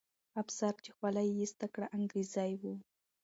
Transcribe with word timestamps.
افسر 0.41 0.73
چې 0.83 0.91
خولۍ 0.97 1.27
یې 1.29 1.37
ایسته 1.41 1.67
کړه، 1.73 1.87
انګریزي 1.97 2.51
وو. 2.61 2.73